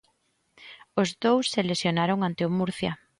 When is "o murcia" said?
2.49-2.91